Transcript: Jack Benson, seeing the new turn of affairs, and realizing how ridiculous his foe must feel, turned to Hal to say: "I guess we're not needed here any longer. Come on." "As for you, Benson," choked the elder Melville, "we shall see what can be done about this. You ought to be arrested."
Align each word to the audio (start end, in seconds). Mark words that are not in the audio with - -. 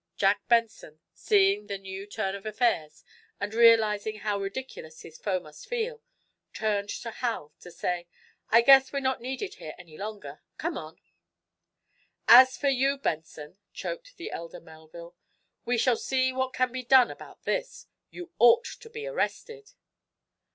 Jack 0.17 0.41
Benson, 0.47 0.99
seeing 1.13 1.67
the 1.67 1.77
new 1.77 2.07
turn 2.07 2.33
of 2.33 2.43
affairs, 2.43 3.03
and 3.39 3.53
realizing 3.53 4.15
how 4.21 4.39
ridiculous 4.39 5.03
his 5.03 5.19
foe 5.19 5.39
must 5.39 5.67
feel, 5.67 6.01
turned 6.53 6.89
to 6.89 7.11
Hal 7.11 7.53
to 7.59 7.69
say: 7.69 8.07
"I 8.49 8.61
guess 8.61 8.91
we're 8.91 8.99
not 8.99 9.21
needed 9.21 9.53
here 9.57 9.75
any 9.77 9.99
longer. 9.99 10.41
Come 10.57 10.75
on." 10.75 10.97
"As 12.27 12.57
for 12.57 12.69
you, 12.69 12.97
Benson," 12.97 13.57
choked 13.73 14.17
the 14.17 14.31
elder 14.31 14.59
Melville, 14.59 15.15
"we 15.65 15.77
shall 15.77 15.97
see 15.97 16.33
what 16.33 16.51
can 16.51 16.71
be 16.71 16.81
done 16.81 17.11
about 17.11 17.43
this. 17.43 17.85
You 18.09 18.31
ought 18.39 18.65
to 18.79 18.89
be 18.89 19.05
arrested." 19.05 19.73